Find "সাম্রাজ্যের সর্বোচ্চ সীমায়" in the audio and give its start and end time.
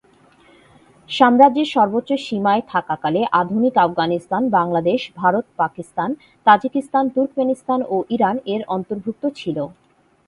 1.09-2.63